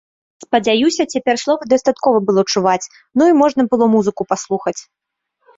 Спадзяюся, 0.43 1.03
цяпер 1.15 1.35
словы 1.41 1.63
дастаткова 1.73 2.17
было 2.29 2.41
чуваць, 2.55 2.89
ну, 3.17 3.23
і 3.33 3.37
можна 3.43 3.61
было 3.75 3.85
музыку 3.97 4.21
паслухаць. 4.33 4.79